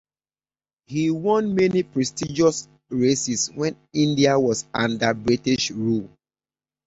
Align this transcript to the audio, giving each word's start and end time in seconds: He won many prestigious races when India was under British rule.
He 0.87 1.11
won 1.11 1.53
many 1.53 1.83
prestigious 1.83 2.67
races 2.89 3.49
when 3.53 3.77
India 3.93 4.39
was 4.39 4.65
under 4.73 5.13
British 5.13 5.69
rule. 5.69 6.09